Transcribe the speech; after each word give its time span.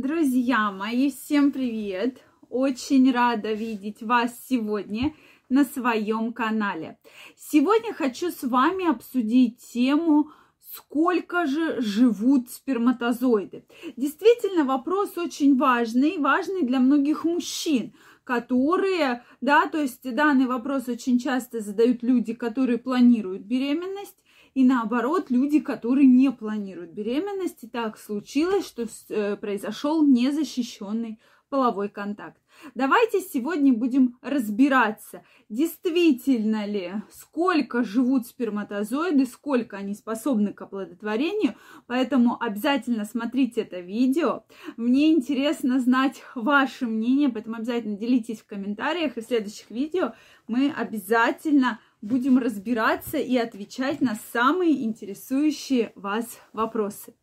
Друзья 0.00 0.70
мои, 0.70 1.10
всем 1.10 1.50
привет! 1.50 2.22
Очень 2.50 3.10
рада 3.10 3.52
видеть 3.52 4.00
вас 4.00 4.32
сегодня 4.48 5.12
на 5.48 5.64
своем 5.64 6.32
канале. 6.32 7.00
Сегодня 7.36 7.92
хочу 7.92 8.30
с 8.30 8.44
вами 8.44 8.88
обсудить 8.88 9.58
тему 9.72 10.30
сколько 10.72 11.46
же 11.46 11.80
живут 11.80 12.48
сперматозоиды. 12.48 13.64
Действительно, 13.96 14.62
вопрос 14.62 15.18
очень 15.18 15.58
важный, 15.58 16.18
важный 16.18 16.62
для 16.62 16.78
многих 16.78 17.24
мужчин, 17.24 17.92
которые, 18.22 19.24
да, 19.40 19.66
то 19.66 19.80
есть 19.80 20.14
данный 20.14 20.46
вопрос 20.46 20.86
очень 20.86 21.18
часто 21.18 21.58
задают 21.58 22.04
люди, 22.04 22.34
которые 22.34 22.78
планируют 22.78 23.42
беременность, 23.42 24.22
и 24.54 24.64
наоборот, 24.64 25.30
люди, 25.30 25.60
которые 25.60 26.06
не 26.06 26.30
планируют 26.30 26.90
беременность, 26.90 27.64
и 27.64 27.68
так 27.68 27.98
случилось, 27.98 28.66
что 28.66 28.86
э, 29.08 29.36
произошел 29.36 30.04
незащищенный 30.04 31.18
половой 31.48 31.88
контакт. 31.88 32.38
Давайте 32.74 33.20
сегодня 33.20 33.72
будем 33.72 34.18
разбираться, 34.20 35.22
действительно 35.48 36.66
ли, 36.66 36.94
сколько 37.10 37.84
живут 37.84 38.26
сперматозоиды, 38.26 39.26
сколько 39.26 39.76
они 39.76 39.94
способны 39.94 40.52
к 40.52 40.60
оплодотворению. 40.60 41.54
Поэтому 41.86 42.42
обязательно 42.42 43.04
смотрите 43.04 43.62
это 43.62 43.80
видео. 43.80 44.44
Мне 44.76 45.12
интересно 45.12 45.78
знать 45.78 46.22
ваше 46.34 46.86
мнение, 46.86 47.28
поэтому 47.28 47.56
обязательно 47.56 47.96
делитесь 47.96 48.40
в 48.40 48.46
комментариях. 48.46 49.16
И 49.16 49.20
в 49.20 49.26
следующих 49.26 49.70
видео 49.70 50.14
мы 50.48 50.70
обязательно 50.70 51.78
будем 52.00 52.38
разбираться 52.38 53.18
и 53.18 53.36
отвечать 53.36 54.00
на 54.00 54.18
самые 54.32 54.84
интересующие 54.84 55.92
вас 55.94 56.40
вопросы. 56.52 57.14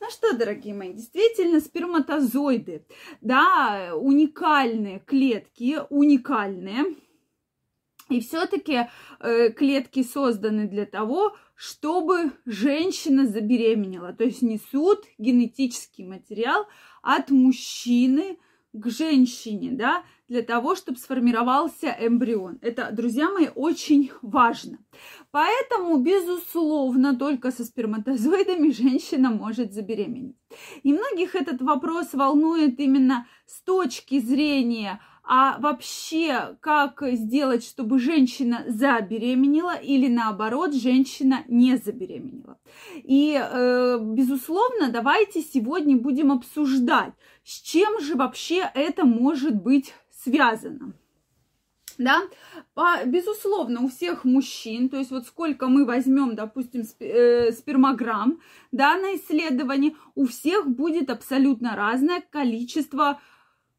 Ну 0.00 0.10
что, 0.10 0.36
дорогие 0.36 0.74
мои, 0.74 0.92
действительно, 0.92 1.60
сперматозоиды, 1.60 2.86
да, 3.20 3.92
уникальные 3.94 5.00
клетки, 5.00 5.80
уникальные. 5.90 6.96
И 8.08 8.20
все-таки 8.20 8.88
э, 9.20 9.50
клетки 9.50 10.02
созданы 10.02 10.68
для 10.68 10.84
того, 10.84 11.34
чтобы 11.54 12.32
женщина 12.44 13.26
забеременела. 13.26 14.12
То 14.12 14.24
есть 14.24 14.42
несут 14.42 15.04
генетический 15.18 16.04
материал 16.04 16.66
от 17.00 17.30
мужчины 17.30 18.38
к 18.72 18.88
женщине, 18.88 19.72
да, 19.72 20.04
для 20.28 20.42
того, 20.42 20.74
чтобы 20.74 20.98
сформировался 20.98 21.94
эмбрион. 22.00 22.58
Это, 22.62 22.90
друзья 22.90 23.30
мои, 23.30 23.48
очень 23.54 24.10
важно. 24.22 24.78
Поэтому, 25.30 25.98
безусловно, 25.98 27.16
только 27.16 27.50
со 27.50 27.64
сперматозоидами 27.64 28.70
женщина 28.70 29.30
может 29.30 29.74
забеременеть. 29.74 30.36
И 30.82 30.92
многих 30.92 31.34
этот 31.34 31.60
вопрос 31.60 32.14
волнует 32.14 32.80
именно 32.80 33.26
с 33.46 33.62
точки 33.62 34.20
зрения 34.20 35.00
а 35.24 35.58
вообще, 35.58 36.56
как 36.60 37.02
сделать, 37.12 37.64
чтобы 37.64 37.98
женщина 37.98 38.64
забеременела 38.66 39.76
или 39.76 40.08
наоборот, 40.08 40.74
женщина 40.74 41.44
не 41.48 41.76
забеременела. 41.76 42.58
И, 42.94 43.40
э, 43.40 43.98
безусловно, 44.00 44.90
давайте 44.90 45.42
сегодня 45.42 45.96
будем 45.96 46.32
обсуждать, 46.32 47.12
с 47.44 47.60
чем 47.60 48.00
же 48.00 48.16
вообще 48.16 48.70
это 48.74 49.04
может 49.04 49.62
быть 49.62 49.94
связано. 50.24 50.94
Да, 51.98 52.22
По, 52.74 53.04
безусловно, 53.04 53.82
у 53.82 53.88
всех 53.88 54.24
мужчин, 54.24 54.88
то 54.88 54.96
есть 54.96 55.10
вот 55.10 55.26
сколько 55.26 55.68
мы 55.68 55.84
возьмем, 55.84 56.34
допустим, 56.34 56.84
э, 57.00 57.52
спермограмм, 57.52 58.40
да, 58.72 58.96
на 58.96 59.14
исследование, 59.16 59.94
у 60.14 60.26
всех 60.26 60.66
будет 60.68 61.10
абсолютно 61.10 61.76
разное 61.76 62.22
количество 62.30 63.20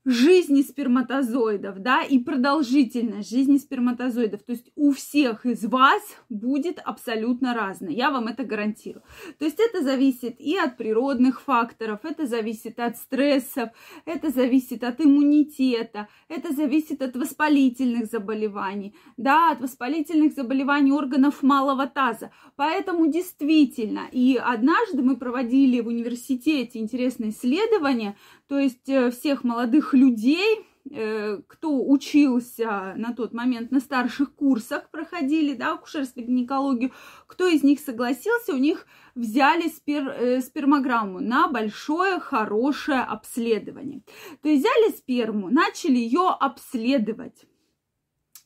жизни 0.05 0.61
сперматозоидов, 0.61 1.79
да, 1.79 2.03
и 2.03 2.19
продолжительность 2.19 3.29
жизни 3.29 3.57
сперматозоидов. 3.57 4.43
То 4.43 4.51
есть 4.51 4.71
у 4.75 4.91
всех 4.91 5.45
из 5.45 5.63
вас 5.65 6.01
будет 6.29 6.79
абсолютно 6.79 7.53
разное. 7.53 7.91
Я 7.91 8.11
вам 8.11 8.27
это 8.27 8.43
гарантирую. 8.43 9.03
То 9.39 9.45
есть 9.45 9.59
это 9.59 9.81
зависит 9.81 10.39
и 10.39 10.57
от 10.57 10.77
природных 10.77 11.41
факторов, 11.41 11.99
это 12.03 12.25
зависит 12.25 12.79
от 12.79 12.97
стрессов, 12.97 13.69
это 14.05 14.29
зависит 14.29 14.83
от 14.83 14.99
иммунитета, 14.99 16.09
это 16.27 16.53
зависит 16.53 17.01
от 17.01 17.15
воспалительных 17.15 18.07
заболеваний, 18.07 18.95
да, 19.15 19.51
от 19.51 19.61
воспалительных 19.61 20.33
заболеваний 20.33 20.91
органов 20.91 21.43
малого 21.43 21.87
таза. 21.87 22.31
Поэтому 22.55 23.07
действительно, 23.07 24.07
и 24.11 24.35
однажды 24.35 25.01
мы 25.01 25.15
проводили 25.15 25.79
в 25.79 25.87
университете 25.87 26.79
интересное 26.79 27.29
исследование, 27.29 28.17
то 28.53 28.59
есть 28.59 28.87
э, 28.87 29.09
всех 29.09 29.43
молодых 29.43 29.95
людей, 29.95 30.63
э, 30.91 31.39
кто 31.47 31.83
учился 31.89 32.93
на 32.97 33.11
тот 33.11 33.33
момент 33.33 33.71
на 33.71 33.79
старших 33.79 34.35
курсах, 34.35 34.91
проходили, 34.91 35.55
да, 35.55 35.73
акушерство, 35.73 36.21
гинекологию, 36.21 36.91
кто 37.25 37.47
из 37.47 37.63
них 37.63 37.79
согласился, 37.79 38.53
у 38.53 38.57
них 38.57 38.85
взяли 39.15 39.69
спер, 39.69 40.07
э, 40.07 40.41
спермограмму 40.41 41.19
на 41.19 41.47
большое, 41.47 42.19
хорошее 42.19 43.01
обследование. 43.01 44.03
То 44.43 44.49
есть 44.49 44.63
взяли 44.63 44.91
сперму, 44.91 45.49
начали 45.49 45.97
ее 45.97 46.29
обследовать 46.39 47.47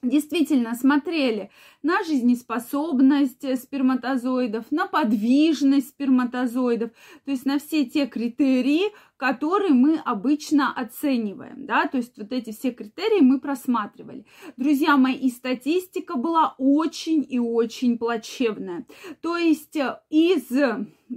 действительно 0.03 0.75
смотрели 0.75 1.49
на 1.81 2.03
жизнеспособность 2.03 3.59
сперматозоидов, 3.59 4.65
на 4.71 4.87
подвижность 4.87 5.89
сперматозоидов, 5.89 6.91
то 7.25 7.31
есть 7.31 7.45
на 7.45 7.59
все 7.59 7.85
те 7.85 8.05
критерии, 8.05 8.93
которые 9.17 9.73
мы 9.73 9.97
обычно 9.97 10.73
оцениваем, 10.73 11.65
да, 11.65 11.87
то 11.87 11.97
есть 11.97 12.17
вот 12.17 12.31
эти 12.31 12.51
все 12.51 12.71
критерии 12.71 13.21
мы 13.21 13.39
просматривали. 13.39 14.25
Друзья 14.55 14.95
мои, 14.95 15.15
и 15.15 15.29
статистика 15.29 16.17
была 16.17 16.55
очень 16.57 17.25
и 17.27 17.39
очень 17.39 17.97
плачевная. 17.97 18.85
То 19.21 19.37
есть 19.37 19.75
э, 19.75 19.99
из 20.09 20.51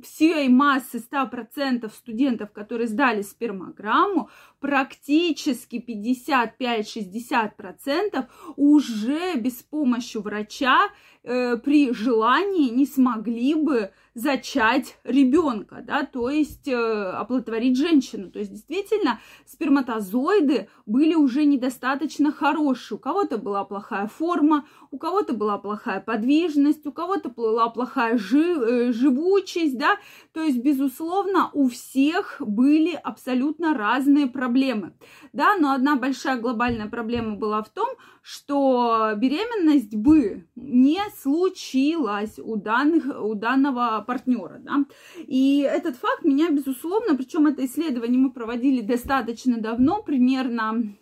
всей 0.03 0.49
массы 0.49 0.99
100% 0.99 1.89
студентов, 1.91 2.53
которые 2.53 2.89
сдали 2.89 3.23
спермограмму, 3.23 4.29
практически 4.61 5.83
55-60% 5.87 8.27
уже 8.57 9.37
без 9.37 9.63
помощи 9.63 10.19
врача 10.19 10.91
э, 11.23 11.57
при 11.57 11.93
желании 11.93 12.71
не 12.71 12.87
смогли 12.87 13.55
бы 13.55 13.91
зачать 14.15 14.99
ребенка, 15.05 15.83
да, 15.87 16.05
то 16.05 16.31
есть 16.31 16.67
э, 16.67 16.75
оплодотворить 16.75 17.77
женщину. 17.77 18.31
То 18.31 18.41
есть 18.41 18.51
действительно 18.51 19.21
сперматозоиды 19.47 20.69
были 20.85 21.15
уже 21.15 21.45
недостаточно 21.45 22.33
хорошие. 22.33 22.97
У 22.97 23.01
кого-то 23.01 23.39
была 23.39 23.65
плохая 23.65 24.09
форма, 24.09 24.67
у 24.91 24.99
кого-то 24.99 25.33
была 25.33 25.59
плохая 25.59 26.01
подвижность, 26.01 26.85
у 26.87 26.93
кого-то 26.93 27.29
была 27.29 27.69
плохая 27.69 28.19
жи- 28.19 28.89
э, 28.89 28.93
живучесть, 28.93 29.79
да, 29.79 29.97
то 30.33 30.43
есть 30.43 30.59
безусловно 30.59 31.51
у 31.53 31.69
всех 31.69 32.37
были 32.41 32.93
абсолютно 32.95 33.77
разные 33.77 34.27
проблемы, 34.27 34.93
да, 35.33 35.57
но 35.57 35.73
одна 35.73 35.97
большая 35.97 36.41
глобальная 36.41 36.89
проблема 36.89 37.37
была 37.37 37.63
в 37.63 37.69
том, 37.69 37.89
что 38.23 39.13
беременность 39.17 39.95
бы 39.95 40.47
не 40.55 41.01
случилась 41.21 42.39
у, 42.39 42.57
данных, 42.57 43.05
у 43.23 43.35
данного 43.35 44.05
партнера. 44.07 44.59
Да? 44.61 44.85
И 45.19 45.61
этот 45.61 45.97
факт 45.97 46.25
меня, 46.25 46.51
безусловно, 46.51 47.17
причем 47.17 47.47
это 47.47 47.65
исследование 47.65 48.19
мы 48.19 48.33
проводили 48.33 48.83
достаточно 48.83 49.59
давно, 49.59 50.03
примерно 50.03 50.95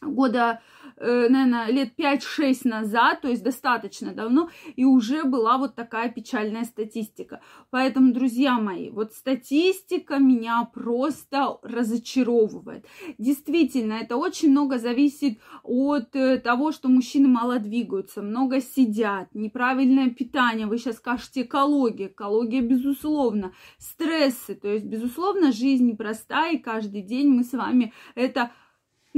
года 0.00 0.60
наверное, 1.00 1.66
лет 1.70 1.92
5-6 1.98 2.60
назад, 2.64 3.20
то 3.20 3.28
есть 3.28 3.42
достаточно 3.42 4.12
давно, 4.12 4.50
и 4.76 4.84
уже 4.84 5.24
была 5.24 5.58
вот 5.58 5.74
такая 5.74 6.10
печальная 6.10 6.64
статистика. 6.64 7.40
Поэтому, 7.70 8.12
друзья 8.12 8.58
мои, 8.58 8.90
вот 8.90 9.12
статистика 9.12 10.18
меня 10.18 10.68
просто 10.72 11.58
разочаровывает. 11.62 12.86
Действительно, 13.18 13.94
это 13.94 14.16
очень 14.16 14.50
много 14.50 14.78
зависит 14.78 15.38
от 15.62 16.14
э, 16.16 16.38
того, 16.38 16.72
что 16.72 16.88
мужчины 16.88 17.28
мало 17.28 17.58
двигаются, 17.58 18.22
много 18.22 18.60
сидят, 18.60 19.34
неправильное 19.34 20.10
питание, 20.10 20.66
вы 20.66 20.78
сейчас 20.78 20.96
скажете 20.96 21.42
экология, 21.42 22.06
экология, 22.06 22.60
безусловно, 22.60 23.52
стрессы, 23.78 24.54
то 24.54 24.68
есть, 24.68 24.84
безусловно, 24.84 25.52
жизнь 25.52 25.86
непростая, 25.86 26.54
и 26.54 26.58
каждый 26.58 27.02
день 27.02 27.28
мы 27.28 27.44
с 27.44 27.52
вами 27.52 27.92
это 28.14 28.50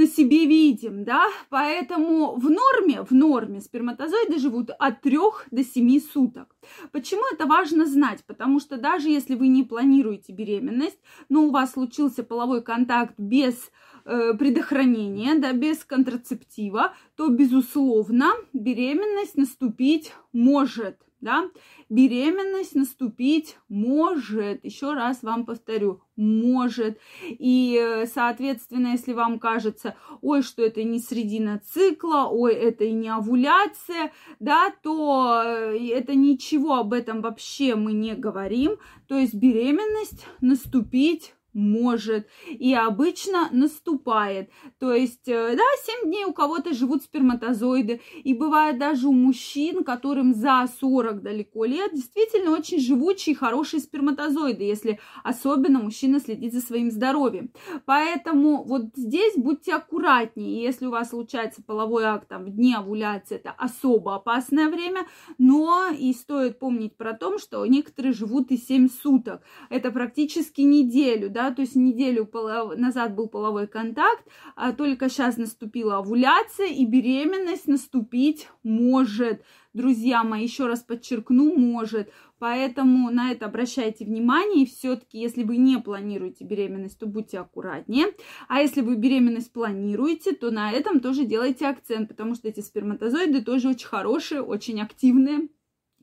на 0.00 0.06
себе 0.06 0.47
видим, 0.47 1.05
да, 1.05 1.26
поэтому 1.50 2.35
в 2.37 2.49
норме, 2.49 3.02
в 3.02 3.11
норме 3.11 3.61
сперматозоиды 3.61 4.38
живут 4.38 4.70
от 4.79 5.02
3 5.02 5.19
до 5.50 5.62
7 5.62 6.00
суток. 6.00 6.56
Почему 6.91 7.23
это 7.31 7.44
важно 7.44 7.85
знать? 7.85 8.25
Потому 8.26 8.61
что 8.61 8.79
даже 8.79 9.11
если 9.11 9.35
вы 9.35 9.49
не 9.49 9.62
планируете 9.62 10.32
беременность, 10.32 10.99
но 11.29 11.43
у 11.44 11.50
вас 11.50 11.73
случился 11.73 12.23
половой 12.23 12.62
контакт 12.62 13.14
без 13.19 13.70
э, 14.06 14.32
предохранения, 14.38 15.35
да, 15.35 15.52
без 15.52 15.85
контрацептива, 15.85 16.94
то, 17.14 17.29
безусловно, 17.29 18.32
беременность 18.55 19.37
наступить 19.37 20.14
может 20.32 20.97
да, 21.20 21.50
беременность 21.88 22.75
наступить 22.75 23.56
может, 23.69 24.64
еще 24.64 24.94
раз 24.94 25.22
вам 25.22 25.44
повторю, 25.44 26.02
может. 26.17 26.99
И, 27.28 28.05
соответственно, 28.12 28.88
если 28.88 29.12
вам 29.12 29.38
кажется, 29.38 29.96
ой, 30.22 30.43
что 30.43 30.62
это 30.62 30.82
не 30.82 30.99
средина 30.99 31.61
цикла, 31.64 32.28
ой, 32.31 32.55
это 32.55 32.84
и 32.84 32.93
не 32.93 33.08
овуляция, 33.08 34.12
да, 34.38 34.72
то 34.82 35.43
э, 35.44 35.88
это 35.88 36.14
ничего 36.14 36.75
об 36.75 36.93
этом 36.93 37.23
вообще 37.23 37.75
мы 37.75 37.93
не 37.93 38.14
говорим. 38.14 38.76
То 39.08 39.16
есть 39.16 39.34
беременность 39.34 40.26
наступить 40.40 41.34
может. 41.52 42.26
И 42.49 42.75
обычно 42.75 43.49
наступает. 43.52 44.50
То 44.79 44.93
есть, 44.93 45.29
э, 45.29 45.56
да, 45.56 45.62
7 45.85 46.11
дней 46.11 46.25
у 46.25 46.32
кого-то 46.32 46.73
живут 46.75 47.02
сперматозоиды, 47.02 48.00
и 48.23 48.35
бывает 48.35 48.79
даже 48.79 49.08
у 49.08 49.12
мужчин, 49.12 49.85
которым 49.85 50.35
за 50.35 50.67
40 50.81 51.23
далеко 51.23 51.64
лет, 51.64 51.93
действительно 51.94 52.52
очень 52.52 52.81
живучие, 52.81 53.35
хорошие 53.35 53.81
сперматозоиды, 53.81 54.64
если 54.64 55.00
особенно 55.25 55.81
мужчина 55.81 56.20
следит 56.20 56.52
за 56.52 56.61
своим 56.61 56.91
здоровьем. 56.91 57.50
Поэтому 57.85 58.64
вот 58.64 58.82
здесь 58.94 59.35
будьте 59.37 59.75
аккуратнее, 59.75 60.62
если 60.62 60.87
у 60.87 60.91
вас 60.91 61.11
случается 61.11 61.62
половой 61.62 62.05
акт 62.05 62.29
там, 62.29 62.44
в 62.44 62.50
дне 62.50 62.76
овуляции, 62.76 63.37
это 63.37 63.50
особо 63.50 64.14
опасное 64.14 64.69
время, 64.69 65.06
но 65.38 65.88
и 65.88 66.12
стоит 66.12 66.58
помнить 66.58 66.97
про 66.97 67.14
то, 67.14 67.38
что 67.38 67.64
некоторые 67.67 68.12
живут 68.12 68.50
и 68.50 68.56
7 68.56 68.88
суток, 68.88 69.43
это 69.69 69.91
практически 69.91 70.61
неделю, 70.61 71.31
да, 71.31 71.39
да, 71.40 71.50
то 71.52 71.62
есть 71.62 71.75
неделю 71.75 72.28
назад 72.76 73.14
был 73.14 73.26
половой 73.26 73.66
контакт, 73.66 74.26
а 74.56 74.72
только 74.72 75.08
сейчас 75.08 75.38
наступила 75.38 75.96
овуляция, 75.96 76.66
и 76.66 76.84
беременность 76.84 77.66
наступить 77.66 78.48
может. 78.62 79.42
Друзья 79.72 80.22
мои, 80.22 80.42
еще 80.42 80.66
раз 80.66 80.81
подчеркну, 80.82 81.56
может. 81.56 82.12
Поэтому 82.38 83.10
на 83.10 83.32
это 83.32 83.46
обращайте 83.46 84.04
внимание. 84.04 84.64
И 84.64 84.66
все-таки, 84.66 85.19
если 85.19 85.42
вы 85.42 85.56
не 85.56 85.78
планируете 85.78 86.44
беременность, 86.44 86.98
то 86.98 87.06
будьте 87.06 87.38
аккуратнее. 87.38 88.08
А 88.48 88.60
если 88.60 88.82
вы 88.82 88.96
беременность 88.96 89.52
планируете, 89.52 90.32
то 90.32 90.50
на 90.50 90.72
этом 90.72 91.00
тоже 91.00 91.25
делайте 91.25 91.66
акцент, 91.66 92.08
потому 92.08 92.34
что 92.34 92.48
эти 92.48 92.60
сперматозоиды 92.60 93.42
тоже 93.42 93.70
очень 93.70 93.88
хорошие, 93.88 94.42
очень 94.42 94.82
активные. 94.82 95.48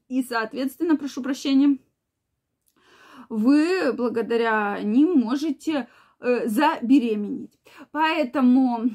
И, 0.07 0.23
соответственно, 0.23 0.95
прошу 0.95 1.21
прощения, 1.21 1.77
вы 3.29 3.93
благодаря 3.93 4.79
ним 4.81 5.19
можете 5.19 5.87
э, 6.19 6.47
забеременеть. 6.47 7.57
Поэтому 7.91 8.89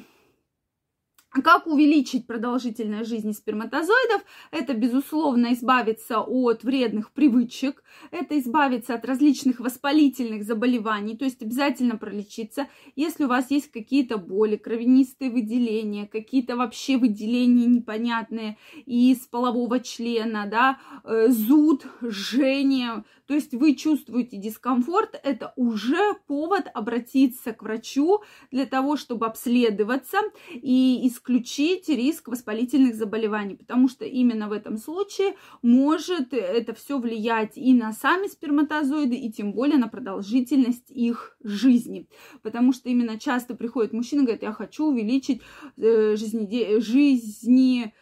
как 1.40 1.67
увеличить 1.67 2.26
продолжительность 2.26 3.08
жизни 3.08 3.32
сперматозоидов? 3.32 4.23
Это, 4.50 4.75
безусловно, 4.75 5.55
избавиться 5.55 6.20
от 6.20 6.62
вредных 6.62 7.11
привычек, 7.12 7.82
это 8.11 8.38
избавиться 8.38 8.94
от 8.94 9.05
различных 9.06 9.61
воспалительных 9.61 10.44
заболеваний, 10.44 11.17
то 11.17 11.25
есть 11.25 11.43
обязательно 11.43 11.96
пролечиться. 11.96 12.69
Если 12.96 13.25
у 13.25 13.29
вас 13.29 13.50
есть 13.50 13.70
какие-то 13.70 14.19
боли, 14.19 14.56
кровянистые 14.56 15.31
выделения, 15.31 16.06
какие-то 16.06 16.56
вообще 16.56 16.99
выделения 16.99 17.67
непонятные 17.67 18.58
из 18.85 19.20
полового 19.20 19.81
члена, 19.81 20.46
да, 20.46 20.78
э, 21.05 21.28
зуд, 21.28 21.87
жжение, 22.02 23.05
то 23.26 23.35
есть 23.35 23.55
вы 23.55 23.75
чувствуете 23.75 24.37
дискомфорт, 24.37 25.19
это 25.23 25.55
уже 25.56 26.14
повод 26.26 26.67
обратиться 26.75 27.52
к 27.52 27.62
врачу 27.62 28.23
для 28.50 28.67
того, 28.67 28.96
чтобы 28.96 29.26
обследоваться 29.26 30.19
и 30.52 31.06
исключить 31.22 31.88
риск 31.88 32.28
воспалительных 32.28 32.94
заболеваний, 32.94 33.54
потому 33.54 33.88
что 33.88 34.04
именно 34.04 34.48
в 34.48 34.52
этом 34.52 34.76
случае 34.76 35.34
может 35.62 36.32
это 36.32 36.74
все 36.74 36.98
влиять 36.98 37.52
и 37.56 37.74
на 37.74 37.92
сами 37.92 38.26
сперматозоиды, 38.26 39.14
и 39.14 39.30
тем 39.30 39.52
более 39.52 39.78
на 39.78 39.88
продолжительность 39.88 40.90
их 40.90 41.36
жизни. 41.42 42.08
Потому 42.42 42.72
что 42.72 42.88
именно 42.88 43.19
часто 43.19 43.54
приходит 43.54 43.92
мужчина 43.92 44.20
и 44.20 44.24
говорит, 44.24 44.42
я 44.42 44.52
хочу 44.52 44.86
увеличить 44.86 45.42
э, 45.76 46.16
жизни, 46.16 46.80
жизни 46.80 47.94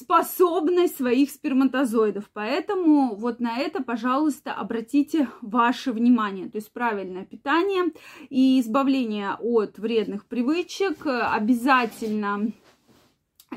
способность 0.00 0.96
своих 0.96 1.30
сперматозоидов. 1.30 2.30
Поэтому 2.32 3.14
вот 3.14 3.40
на 3.40 3.58
это, 3.58 3.82
пожалуйста, 3.82 4.52
обратите 4.52 5.28
ваше 5.42 5.92
внимание. 5.92 6.48
То 6.48 6.56
есть 6.56 6.72
правильное 6.72 7.24
питание 7.24 7.92
и 8.28 8.60
избавление 8.60 9.36
от 9.38 9.78
вредных 9.78 10.26
привычек. 10.26 11.06
Обязательно 11.06 12.52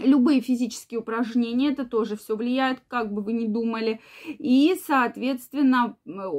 любые 0.02 0.42
физические 0.42 1.02
упражнения, 1.02 1.70
это 1.70 1.86
тоже 1.86 2.18
все 2.18 2.36
влияет, 2.36 2.80
как 2.88 3.14
бы 3.14 3.22
вы 3.22 3.34
ни 3.34 3.46
думали. 3.46 4.02
И, 4.26 4.76
соответственно, 4.86 5.96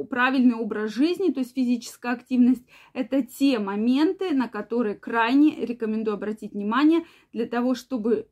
правильный 0.09 0.55
образ 0.55 0.91
жизни, 0.91 1.31
то 1.31 1.39
есть 1.39 1.55
физическая 1.55 2.13
активность, 2.13 2.65
это 2.93 3.21
те 3.21 3.59
моменты, 3.59 4.31
на 4.31 4.49
которые 4.49 4.95
крайне 4.95 5.65
рекомендую 5.65 6.15
обратить 6.15 6.53
внимание 6.53 7.05
для 7.31 7.45
того, 7.45 7.75
чтобы 7.75 8.27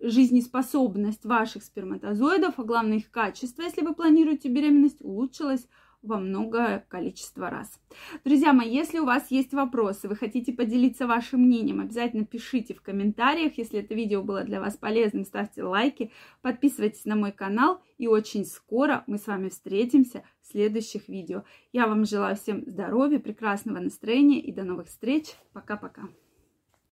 жизнеспособность 0.00 1.24
ваших 1.24 1.62
сперматозоидов, 1.62 2.58
а 2.58 2.64
главное 2.64 2.98
их 2.98 3.10
качество, 3.10 3.62
если 3.62 3.82
вы 3.82 3.94
планируете 3.94 4.48
беременность, 4.48 5.02
улучшилось 5.02 5.66
во 6.02 6.18
много 6.18 6.84
количество 6.88 7.50
раз. 7.50 7.78
Друзья 8.24 8.52
мои, 8.52 8.72
если 8.72 8.98
у 8.98 9.04
вас 9.04 9.30
есть 9.30 9.52
вопросы, 9.52 10.08
вы 10.08 10.16
хотите 10.16 10.52
поделиться 10.52 11.06
вашим 11.06 11.42
мнением, 11.42 11.80
обязательно 11.80 12.24
пишите 12.24 12.74
в 12.74 12.82
комментариях. 12.82 13.58
Если 13.58 13.80
это 13.80 13.94
видео 13.94 14.22
было 14.22 14.42
для 14.44 14.60
вас 14.60 14.76
полезным, 14.76 15.24
ставьте 15.24 15.62
лайки, 15.62 16.10
подписывайтесь 16.40 17.04
на 17.04 17.16
мой 17.16 17.32
канал. 17.32 17.82
И 17.98 18.06
очень 18.06 18.46
скоро 18.46 19.04
мы 19.06 19.18
с 19.18 19.26
вами 19.26 19.50
встретимся 19.50 20.22
в 20.40 20.50
следующих 20.50 21.08
видео. 21.08 21.44
Я 21.72 21.86
вам 21.86 22.06
желаю 22.06 22.36
всем 22.36 22.64
здоровья, 22.66 23.18
прекрасного 23.18 23.78
настроения 23.78 24.40
и 24.40 24.52
до 24.52 24.64
новых 24.64 24.88
встреч. 24.88 25.34
Пока-пока. 25.52 26.08